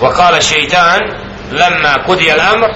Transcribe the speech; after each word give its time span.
وقال 0.00 0.34
الشيطان 0.34 1.00
لما 1.52 1.96
قضي 1.96 2.34
الأمر 2.34 2.68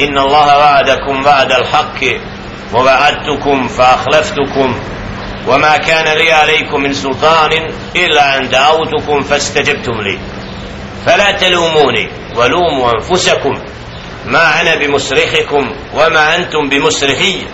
إن 0.00 0.18
الله 0.18 0.58
وعدكم 0.58 1.26
وعد 1.26 1.52
الحق 1.52 2.00
ووعدتكم 2.74 3.68
فأخلفتكم 3.68 4.80
وما 5.48 5.76
كان 5.76 6.16
لي 6.18 6.32
عليكم 6.32 6.80
من 6.80 6.92
سلطان 6.92 7.50
إلا 7.96 8.38
أن 8.38 8.48
دعوتكم 8.48 9.20
فاستجبتم 9.20 10.00
لي. 10.00 10.18
فلا 11.06 11.30
تلوموني 11.30 12.08
ولوموا 12.36 12.92
أنفسكم 12.92 13.58
ما 14.26 14.60
أنا 14.60 14.74
بمصرخكم 14.74 15.74
وما 15.94 16.36
أنتم 16.36 16.68
بمصرخي. 16.68 17.46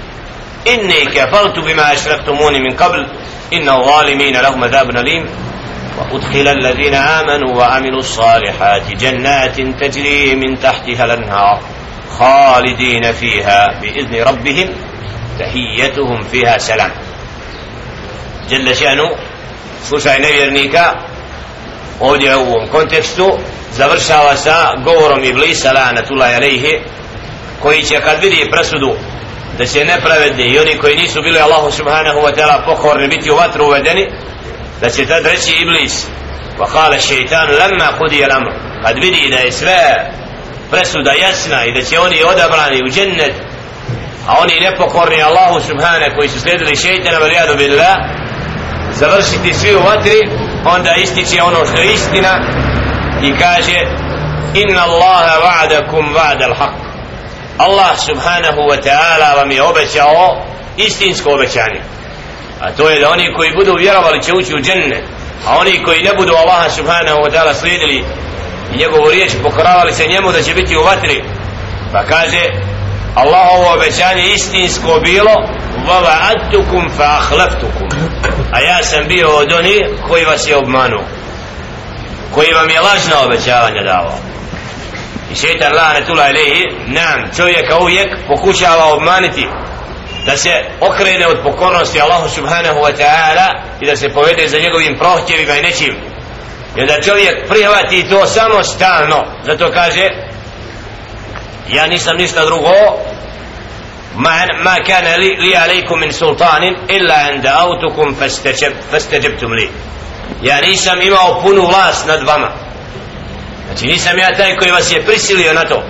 إني 0.69 1.05
كفرت 1.05 1.59
بما 1.59 1.93
أشركتموني 1.93 2.59
من 2.59 2.77
قبل 2.77 3.07
إن 3.53 3.69
الظالمين 3.69 4.37
لهم 4.37 4.65
عذاب 4.65 4.91
أليم. 4.91 5.27
وأدخل 5.98 6.48
الذين 6.48 6.94
آمنوا 6.96 7.56
وعملوا 7.58 8.00
الصالحات 8.00 8.92
جنات 8.96 9.62
تجري 9.82 10.36
من 10.36 10.60
تحتها 10.60 11.06
الأنهار 11.06 11.62
خالدين 12.10 13.12
فيها 13.12 13.80
بإذن 13.82 14.24
ربهم 14.24 14.70
تحيتهم 15.40 16.22
فيها 16.32 16.58
سلام 16.58 16.92
جل 18.50 18.76
شأنه 18.76 19.10
slušaj 19.88 20.20
nevjernika 20.20 20.94
ovdje 22.00 22.36
u 22.36 22.40
ovom 22.40 22.68
kontekstu 22.72 23.38
završava 23.72 24.36
sa 24.36 24.74
govorom 24.84 25.24
Iblisa 25.24 25.72
lanatullahi 25.72 26.36
alejhi 26.36 26.80
koji 27.62 27.84
će 27.84 28.02
kad 28.02 28.20
vidi 28.22 28.50
presudu 28.52 28.94
da 29.58 29.66
će 29.66 29.86
nepravedni 29.86 30.44
i 30.44 30.60
oni 30.60 30.78
koji 30.78 30.96
nisu 30.96 31.22
bili 31.22 31.40
Allahu 31.40 31.72
subhanahu 31.72 32.20
wa 32.20 32.36
ta'ala 32.36 32.66
pokorni 32.66 33.08
biti 33.08 33.32
u 33.32 33.36
vatru 33.36 33.66
uvedeni 33.66 34.12
da 34.81 34.91
će 34.91 35.07
tad 35.07 35.27
reći 35.27 35.53
Iblis 35.63 36.07
wa 36.59 36.67
kala 36.73 36.99
šeitan 36.99 37.49
lemma 37.49 37.99
kudi 37.99 38.25
al 38.25 38.33
amr 38.33 38.51
kad 38.83 38.97
vidi 38.99 39.29
da 39.31 39.37
je 39.37 39.53
sve 39.53 40.11
presuda 40.71 41.13
jasna 41.13 41.65
i 41.65 41.73
da 41.73 41.83
će 41.83 42.01
oni 42.01 42.23
odabrani 42.23 42.83
u 42.83 42.91
džennet 42.91 43.35
a 44.29 44.41
oni 44.43 44.61
nepokorni 44.61 45.23
Allahu 45.23 45.61
subhanahu 45.61 46.17
koji 46.17 46.29
su 46.29 46.41
slijedili 46.41 46.77
šeitana 46.77 47.19
varijadu 47.19 47.57
billah 47.57 47.97
završiti 48.93 49.55
svi 49.55 49.75
u 49.75 49.83
vatri 49.83 50.21
onda 50.65 50.95
ističe 50.95 51.43
ono 51.43 51.67
što 51.67 51.81
je 51.81 51.93
istina 51.93 52.33
i 53.23 53.39
kaže 53.39 53.79
inna 54.55 54.83
Allaha 54.83 55.35
va'adakum 55.47 56.15
va'da 56.15 56.47
al-haq 56.51 56.87
Allah 57.59 57.97
subhanahu 57.99 58.61
wa 58.71 58.77
ta'ala 58.77 59.37
vam 59.37 59.51
je 59.51 59.63
obećao 59.63 60.45
istinsko 60.77 61.31
obećanje 61.31 61.96
a 62.67 62.73
to 62.77 62.91
je 62.91 63.01
da 63.01 63.11
oni 63.11 63.35
koji 63.37 63.57
budu 63.59 63.75
vjerovali 63.79 64.23
će 64.23 64.33
ući 64.33 64.55
u 64.55 64.63
dženne. 64.63 65.03
A 65.47 65.59
oni 65.59 65.83
koji 65.85 66.03
ne 66.03 66.11
budu 66.19 66.33
Allaha 66.35 66.71
subhanahu 66.71 67.19
wa 67.19 67.31
ta'ala 67.33 67.55
slijedili 67.55 68.05
i 68.75 68.79
njegovu 68.79 69.11
riječ 69.11 69.31
pokoravali 69.43 69.93
se 69.93 70.07
njemu 70.07 70.33
da 70.33 70.43
će 70.43 70.55
biti 70.55 70.77
u 70.77 70.83
vatri. 70.83 71.25
Pa 71.93 72.03
kaže 72.05 72.43
Allahovo 73.15 73.75
obećanje 73.75 74.29
istinsko 74.35 75.01
bilo 75.05 75.35
vava 75.89 76.17
fa 76.97 77.05
ahlaftukum 77.05 77.89
a 78.53 78.61
ja 78.61 78.83
sam 78.83 79.09
bio 79.09 79.29
od 79.29 79.53
oni 79.53 79.85
koji 80.09 80.25
vas 80.25 80.49
je 80.49 80.57
obmanuo 80.57 81.05
koji 82.35 82.53
vam 82.53 82.71
je 82.71 82.81
lažna 82.81 83.21
obećavanja 83.27 83.83
davao. 83.83 84.19
I 85.33 85.35
šeitan 85.35 85.73
lanetula 85.73 86.29
ilihi 86.29 86.65
nam 86.87 87.31
čovjeka 87.37 87.79
uvijek 87.81 88.09
pokušava 88.29 88.93
obmaniti 88.93 89.47
da 90.26 90.38
se 90.38 90.50
okrene 90.80 91.28
od 91.28 91.38
pokornosti 91.44 92.02
Allahu 92.02 92.30
subhanahu 92.30 92.80
wa 92.80 92.92
ta'ala 92.98 93.48
i 93.82 93.86
da 93.86 93.96
se 93.96 94.10
povede 94.10 94.48
za 94.48 94.60
njegovim 94.60 94.98
prohtjevima 94.98 95.58
i 95.58 95.62
nečim 95.62 95.96
i 96.76 96.86
da 96.86 97.02
čovjek 97.02 97.48
prihvati 97.50 98.10
to 98.10 98.28
samo 98.28 98.64
stalno 98.64 99.26
zato 99.46 99.72
kaže 99.72 100.10
ja 101.70 101.88
nisam 101.88 102.18
ništa 102.18 102.46
drugo 102.46 102.74
ما 104.16 104.46
ما 104.64 104.78
كان 104.78 105.20
لي, 105.20 105.36
لي 105.36 105.56
عليكم 105.56 106.00
من 106.00 106.12
سلطان 106.12 106.64
الا 106.90 107.30
ان 107.30 107.42
دعوتكم 107.42 108.14
فاستجب 108.14 108.74
فاستجبتم 108.92 109.54
لي 109.54 109.70
ja 110.42 110.62
nisam 110.62 111.02
imao 111.02 111.42
punu 111.42 111.66
vlast 111.68 112.08
nad 112.08 112.24
vama 112.24 112.52
znači 113.66 113.86
nisam 113.86 114.18
ja 114.18 114.38
taj 114.38 114.56
koji 114.56 114.72
vas 114.72 114.92
je 114.92 115.06
prisilio 115.06 115.54
na 115.54 115.68
to 115.68 115.84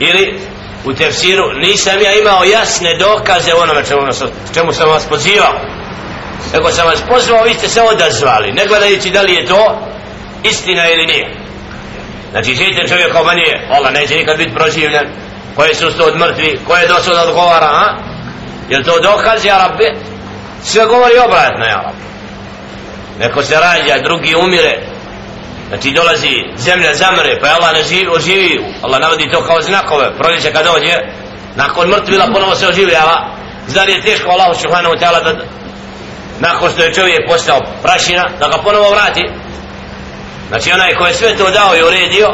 ili 0.00 0.40
u 0.85 0.93
tefsiru 0.93 1.53
nisam 1.53 2.01
ja 2.01 2.13
imao 2.13 2.43
jasne 2.43 2.95
dokaze 2.97 3.53
onome 3.53 3.83
čemu, 3.85 4.01
čemu 4.53 4.73
sam 4.73 4.89
vas 4.89 5.05
pozivao. 5.09 5.53
Nego 6.53 6.71
sam 6.71 6.87
vas 6.87 6.99
pozvao 7.09 7.43
vi 7.43 7.53
ste 7.53 7.67
se 7.67 7.81
odazvali. 7.81 8.51
Ne 8.51 8.65
gledajući 8.65 9.09
da 9.09 9.21
li 9.21 9.33
je 9.33 9.45
to 9.45 9.87
istina 10.43 10.89
ili 10.89 11.05
nije. 11.05 11.37
Znači 12.31 12.55
šeitan 12.55 12.87
čovjek 12.87 13.11
kao 13.11 13.23
manje 13.23 13.43
Allah 13.69 13.93
neće 13.93 14.15
nikad 14.15 14.37
biti 14.37 14.55
proživljen. 14.55 15.07
Koje 15.55 15.75
su 15.75 15.91
sto 15.91 16.03
od 16.03 16.17
mrtvi 16.17 16.59
koje 16.67 16.87
došao 16.87 17.15
da 17.15 17.23
odgovara 17.23 17.65
a? 17.65 17.97
je 18.69 18.83
to 18.83 18.99
dokaz 18.99 19.45
ja 19.45 19.57
rabbi? 19.57 19.85
Sve 20.63 20.85
govori 20.85 21.13
obratno 21.25 21.65
ja 21.65 21.81
rabbi. 21.85 22.03
Neko 23.19 23.43
se 23.43 23.55
rađa 23.55 24.03
drugi 24.03 24.35
umire 24.35 24.90
znači 25.71 25.91
dolazi 25.91 26.33
zemlja 26.57 26.93
zamre 26.93 27.39
pa 27.41 27.47
Allah 27.47 27.73
ne 27.73 27.83
živi 27.83 28.07
oživi 28.15 28.65
Allah 28.81 29.01
navodi 29.01 29.31
to 29.31 29.45
kao 29.45 29.61
znakove. 29.61 30.17
Proljeće 30.17 30.51
kad 30.51 30.65
dođe 30.65 30.95
nakon 31.55 31.89
mrtvila 31.89 32.25
ponovo 32.33 32.55
se 32.55 32.67
oživljava. 32.67 33.17
Zar 33.67 33.89
je 33.89 34.01
teško 34.01 34.29
Allah 34.29 34.57
subhanahu 34.61 34.95
ta'ala 34.95 35.23
da 35.23 35.33
nakon 36.39 36.69
što 36.71 36.83
je 36.83 36.93
čovjek 36.93 37.29
postao 37.29 37.59
prašina 37.83 38.23
da 38.39 38.47
ga 38.47 38.57
ponovo 38.57 38.89
vrati? 38.89 39.23
Znači 40.49 40.71
onaj 40.71 40.95
ko 40.95 41.05
je 41.05 41.13
sve 41.13 41.35
to 41.37 41.51
dao 41.51 41.75
i 41.75 41.83
uredio 41.83 42.27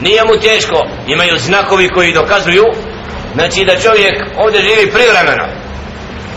nije 0.00 0.24
mu 0.24 0.40
teško. 0.40 0.86
Imaju 1.06 1.38
znakovi 1.38 1.88
koji 1.88 2.12
dokazuju 2.12 2.64
znači 3.34 3.64
da 3.64 3.80
čovjek 3.80 4.14
ovdje 4.36 4.62
živi 4.62 4.92
privremeno. 4.92 5.44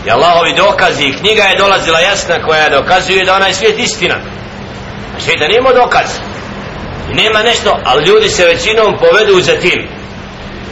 I 0.06 0.10
Allahovi 0.10 0.52
dokazi 0.52 1.14
knjiga 1.20 1.42
je 1.42 1.58
dolazila 1.58 2.00
jasna 2.00 2.42
koja 2.46 2.68
dokazuje 2.68 3.24
da 3.24 3.34
onaj 3.34 3.54
svijet 3.54 3.78
istina. 3.78 4.14
A 5.16 5.20
šeitan 5.20 5.48
nema 5.50 5.72
dokaz 5.72 6.27
nema 7.14 7.42
nešto 7.42 7.80
ali 7.84 8.06
ljudi 8.06 8.28
se 8.28 8.46
većinom 8.46 8.98
povedu 8.98 9.40
za 9.40 9.56
tim. 9.60 9.88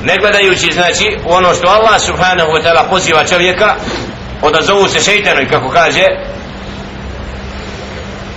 Ne 0.04 0.16
gledajući 0.20 0.72
znači 0.72 1.19
ono 1.24 1.54
što 1.54 1.69
Allah 1.69 2.00
subhanahu 2.00 2.50
wa 2.50 2.62
ta'ala 2.62 2.88
poziva 2.91 3.24
čovjeka 3.24 3.74
odazovu 4.42 4.88
se 4.88 5.00
šeitanu 5.00 5.42
i 5.42 5.48
kako 5.48 5.69
kaže 5.70 6.04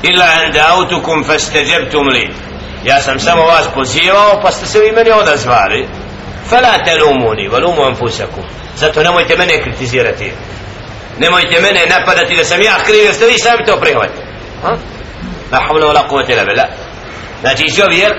illa 0.03 0.25
an 0.25 0.53
da'autukum 0.53 1.25
fastajabtum 1.25 2.07
li. 2.07 2.29
Ja 2.83 3.01
sam 3.01 3.19
samo 3.19 3.43
vas 3.45 3.67
pozivao 3.73 4.39
pa 4.41 4.51
ste 4.51 4.65
se 4.65 4.79
vi 4.79 4.91
meni 4.91 5.11
odazvali. 5.11 5.87
Fala 6.49 6.83
talumuni 6.85 7.49
walumu 7.49 7.87
anfusakum. 7.87 8.43
Zato 8.75 9.03
nemojte 9.03 9.37
mene 9.37 9.61
kritizirati. 9.61 10.31
Nemojte 11.19 11.61
mene 11.61 11.85
napadati 11.85 12.35
da 12.35 12.43
sam 12.43 12.61
ja 12.61 12.75
kriv 12.85 13.03
jer 13.03 13.13
ste 13.13 13.25
vi 13.25 13.39
sami 13.39 13.65
to 13.65 13.77
prihvatili. 13.79 14.25
La 15.51 15.59
havla 15.67 15.87
wala 15.87 16.07
kuvvete 16.07 16.33
illa 16.33 16.45
billah 16.45 16.67
znači 17.41 17.75
čovjek 17.75 18.15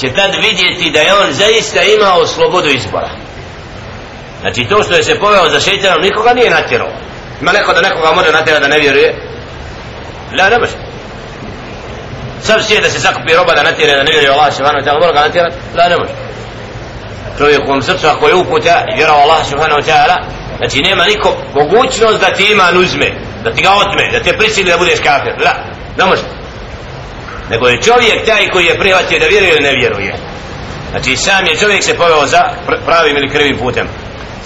će 0.00 0.08
tad 0.14 0.30
vidjeti 0.34 0.90
da 0.90 1.00
je 1.00 1.14
on 1.14 1.32
zaista 1.32 1.82
imao 1.82 2.26
slobodu 2.26 2.68
izbora. 2.68 3.10
Znači 4.40 4.64
to 4.64 4.82
što 4.82 4.94
je 4.94 5.04
se 5.04 5.18
poveo 5.18 5.48
za 5.50 5.60
šeitanom 5.60 6.02
nikoga 6.02 6.32
nije 6.34 6.50
natjerao. 6.50 6.92
Ima 7.40 7.52
neko 7.52 7.72
da 7.72 7.80
nekoga 7.80 8.12
može 8.12 8.32
natjerati 8.32 8.62
da 8.62 8.68
ne 8.68 8.78
vjeruje? 8.78 9.14
La 10.38 10.48
ne 10.48 10.58
može. 10.58 10.72
Sam 12.42 12.62
sije 12.62 12.80
da 12.80 12.90
se 12.90 12.98
zakupi 12.98 13.34
roba 13.34 13.54
da 13.54 13.62
natjera 13.62 13.96
da 13.96 14.02
ne 14.02 14.10
vjeruje 14.10 14.32
Allah 14.32 14.54
subhanahu 14.54 14.84
wa 14.84 14.88
ta'ala 14.88 15.00
mora 15.00 15.12
ga 15.12 15.20
natjerati 15.20 15.56
la 15.76 15.88
ne 15.88 15.96
može. 15.96 16.12
Čovjek 17.38 17.60
u 17.60 17.70
ovom 17.70 17.82
srcu 17.82 18.06
ako 18.06 18.28
je 18.28 18.34
uputa 18.34 18.84
i 18.92 18.96
vjerao 18.96 19.16
Allah 19.16 19.46
subhanahu 19.50 19.80
wa 19.80 19.86
ta'ala 19.90 20.16
znači 20.56 20.80
nema 20.80 21.04
niko 21.04 21.36
mogućnost 21.54 22.20
da 22.20 22.34
ti 22.34 22.44
iman 22.52 22.76
uzme 22.76 23.12
da 23.44 23.52
ti 23.52 23.62
ga 23.62 23.70
otme, 23.72 24.10
da 24.12 24.20
te 24.20 24.38
prisili 24.38 24.70
da 24.70 24.78
budeš 24.78 25.00
kafir. 25.00 25.32
La, 25.44 25.54
ne 25.98 26.04
može 26.04 26.22
nego 27.52 27.68
je 27.68 27.82
čovjek 27.82 28.26
taj 28.26 28.48
koji 28.52 28.64
je 28.66 28.78
prihvatio 28.78 29.18
da 29.18 29.26
vjeruje 29.26 29.52
ili 29.52 29.62
ne 29.68 29.72
vjeruje. 29.72 30.14
Znači 30.90 31.16
sam 31.16 31.46
je 31.46 31.56
čovjek 31.56 31.84
se 31.84 31.96
poveo 31.96 32.26
za 32.26 32.42
pravim 32.86 33.16
ili 33.16 33.30
krivim 33.30 33.58
putem. 33.58 33.86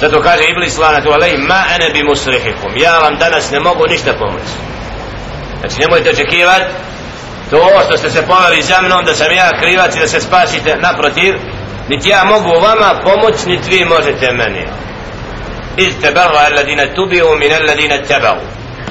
Zato 0.00 0.22
kaže 0.22 0.42
Iblis 0.44 0.78
lanatu 0.78 1.10
alej 1.10 1.36
ma 1.36 1.62
ene 1.74 1.90
bi 1.90 2.08
musrihikum. 2.08 2.72
Ja 2.76 2.98
vam 2.98 3.16
danas 3.18 3.50
ne 3.50 3.60
mogu 3.60 3.84
ništa 3.88 4.12
pomoći. 4.18 4.54
Znači 5.60 5.80
nemojte 5.80 6.10
očekivati 6.10 6.64
to 7.50 7.70
što 7.86 7.96
ste 7.96 8.10
se 8.10 8.26
poveli 8.26 8.62
za 8.62 8.82
mnom 8.82 9.04
da 9.04 9.14
sam 9.14 9.32
ja 9.32 9.60
krivac 9.60 9.96
i 9.96 10.00
da 10.00 10.06
se 10.06 10.20
spasite. 10.20 10.76
Naprotiv 10.76 11.34
niti 11.88 12.08
ja 12.08 12.24
mogu 12.24 12.50
vama 12.60 13.00
pomoć 13.04 13.44
niti 13.46 13.70
vi 13.70 13.84
možete 13.84 14.32
meni. 14.32 14.66
Iz 15.76 15.94
tebarra 16.02 16.40
alladina 16.50 16.94
tubiu 16.94 17.26
min 17.38 17.52
alladina 17.52 17.96
tebau 18.08 18.38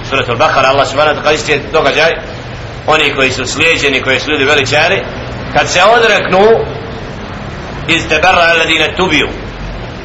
suratul 0.10 0.38
Bakara 0.38 0.70
Allah 0.70 0.88
subhanahu 0.88 1.18
wa 1.18 1.24
ta'ala 1.24 1.34
isti 1.34 1.62
događaj 1.74 2.12
oni 2.88 3.16
koji 3.16 3.32
su 3.32 3.46
slijeđeni 3.46 4.02
koji 4.02 4.20
su 4.20 4.32
ljudi 4.32 4.46
veličari 4.46 5.02
kad 5.58 5.70
se 5.70 5.80
odreknu 5.84 6.46
iz 7.88 8.08
tebarra 8.10 8.42
alladina 8.42 8.96
tubiju, 8.98 9.28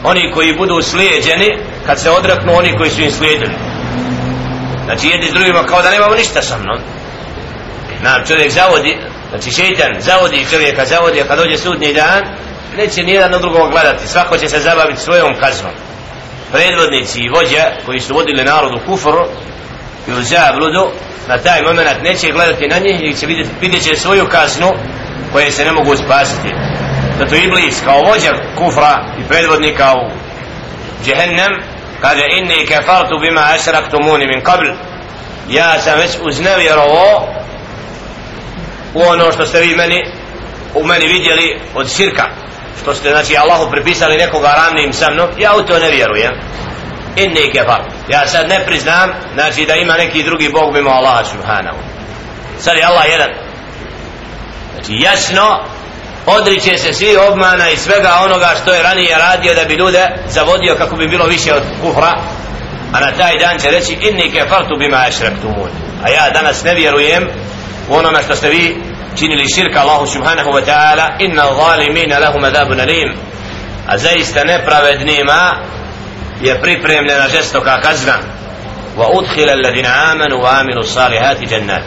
oni 0.05 0.33
koji 0.35 0.57
budu 0.57 0.83
slijeđeni 0.83 1.59
kad 1.87 2.01
se 2.01 2.11
odreknu 2.11 2.53
oni 2.57 2.77
koji 2.77 2.91
su 2.91 3.01
im 3.01 3.11
slijedili. 3.11 3.55
Znači 4.85 5.09
jedni 5.09 5.27
s 5.27 5.33
drugima 5.33 5.63
kao 5.63 5.83
da 5.83 5.91
nemamo 5.91 6.15
ništa 6.15 6.43
sa 6.43 6.59
mnom. 6.59 6.79
E, 6.79 8.03
nam 8.03 8.27
čovjek 8.27 8.51
zavodi 8.53 8.97
znači 9.31 9.51
šeitan 9.51 10.01
zavodi 10.01 10.47
čovjeka 10.51 10.85
zavodi 10.85 11.21
a 11.21 11.25
kad 11.25 11.39
dođe 11.39 11.59
sudnji 11.59 11.93
dan 11.93 12.23
neće 12.77 13.03
nijedan 13.03 13.35
od 13.35 13.41
drugog 13.41 13.71
gledati. 13.71 14.09
Svako 14.09 14.39
će 14.39 14.49
se 14.49 14.61
zabaviti 14.61 15.01
svojom 15.01 15.35
kaznom. 15.41 15.73
Predvodnici 16.53 17.21
i 17.21 17.29
vođa 17.29 17.65
koji 17.87 18.01
su 18.01 18.15
vodili 18.15 18.45
narodu 18.45 18.79
kufru 18.87 19.27
i 20.09 20.13
u 20.13 20.23
zabludu 20.23 20.91
na 21.29 21.39
taj 21.39 21.63
moment 21.63 22.03
neće 22.03 22.33
gledati 22.33 22.69
na 22.69 22.79
njih 22.79 23.01
i 23.03 23.15
će 23.15 23.27
vidjeti, 23.27 23.51
vidjet 23.61 23.83
će 23.83 23.97
svoju 23.97 24.27
kaznu 24.29 24.73
koje 25.33 25.51
se 25.51 25.65
ne 25.65 25.73
mogu 25.73 25.97
spasiti. 25.97 26.55
Zato 27.19 27.35
Iblis 27.35 27.81
kao 27.85 28.01
vođa 28.03 28.33
kufra 28.59 29.05
i 29.19 29.29
predvodnika 29.29 29.93
u 29.93 30.11
džehennem 31.05 31.53
kaže 32.01 32.25
inni 32.39 32.67
kafartu 32.67 33.19
bima 33.21 33.45
ašraktumuni 33.55 34.27
min 34.27 34.43
qabl. 34.45 34.75
Ja 35.51 35.81
sam 35.81 35.99
već 35.99 36.11
uznevjerovo 36.23 37.29
u 38.95 39.03
ono 39.03 39.33
što 39.33 39.47
ste 39.47 39.61
vi 39.61 39.77
meni 39.77 40.05
u 40.75 40.85
meni 40.85 41.07
vidjeli 41.07 41.61
od 41.75 41.97
širka. 41.97 42.25
Što 42.83 42.95
ste 42.95 43.11
znači 43.11 43.37
Allahu 43.37 43.71
pripisali 43.71 44.17
nekoga 44.17 44.55
ravnim 44.57 44.93
sa 44.93 45.11
mnom 45.11 45.29
ja 45.39 45.57
u 45.57 45.63
to 45.63 45.79
ne 45.79 45.91
vjerujem. 45.91 46.33
Inni 47.17 47.53
kefartu 47.53 48.00
ja 48.11 48.27
sad 48.27 48.49
ne 48.49 48.65
priznam 48.67 49.11
znači 49.35 49.67
da 49.67 49.75
ima 49.75 49.95
neki 49.95 50.23
drugi 50.23 50.51
Bog 50.53 50.75
mimo 50.75 50.91
Allaha 50.91 51.25
subhanahu. 51.25 51.79
Sad 52.59 52.77
je 52.77 52.85
Allah 52.85 53.05
jedan. 53.11 53.31
Znači 54.75 54.93
jasno 54.93 55.65
odriče 56.27 56.77
se 56.77 56.93
svi 56.93 57.17
obmana 57.17 57.71
i 57.71 57.77
svega 57.77 58.13
onoga 58.25 58.51
što 58.63 58.73
je 58.73 58.83
ranije 58.83 59.19
radio 59.19 59.55
da 59.55 59.65
bi 59.65 59.75
ljude 59.75 60.09
zavodio 60.27 60.75
kako 60.79 60.97
bi 60.97 61.09
bilo 61.09 61.25
više 61.25 61.55
od 61.55 61.63
kufra. 61.83 62.13
A 62.93 63.01
na 63.01 63.13
taj 63.13 63.39
dan 63.39 63.59
će 63.59 63.71
reći 63.71 63.97
inni 64.01 64.33
kefartu 64.33 64.77
bima 64.79 65.05
ešrektumun 65.09 65.91
a 66.05 66.09
ja 66.11 66.31
danas 66.31 66.65
ne 66.65 66.75
vjerujem 66.75 67.29
u 67.89 67.95
onome 67.95 68.23
što 68.23 68.37
ste 68.37 68.49
vi 68.49 68.77
činili 69.19 69.49
širka 69.55 69.81
Allahu 69.81 70.07
subhanahu 70.07 70.51
wa 70.51 70.65
ta'ala 70.65 71.09
inna 71.19 71.45
zalimina 71.61 72.19
lahum 72.19 72.45
adabun 72.45 72.81
alim. 72.81 73.13
A 73.87 73.99
zaista 73.99 74.45
nepravednima 74.45 75.55
je 76.41 76.61
pripremljena 76.61 77.29
žestoka 77.29 77.81
kazna 77.81 78.19
wa 78.99 79.07
udkhila 79.19 79.53
alladhina 79.53 79.89
amanu 80.13 80.37
wa 80.43 80.59
amilu 80.61 80.83
salihati 80.83 81.47
jannat 81.47 81.83